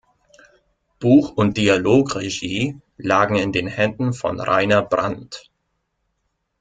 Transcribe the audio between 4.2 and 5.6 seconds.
Rainer Brandt.